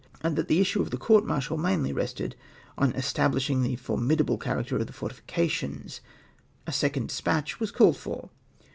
and 0.21 0.35
that 0.35 0.47
the 0.47 0.59
issue 0.59 0.81
of 0.81 0.89
the 0.89 0.97
court 0.97 1.27
martial 1.27 1.59
mainly 1.59 1.93
rested 1.93 2.35
on 2.75 2.91
establishing 2.93 3.61
the 3.61 3.75
formidable 3.75 4.35
character 4.39 4.75
of 4.77 4.87
the 4.87 4.93
fortifications, 4.93 6.01
a 6.65 6.71
second 6.71 7.09
despatch 7.09 7.59
was 7.59 7.69
called 7.69 7.97
for. 7.97 8.31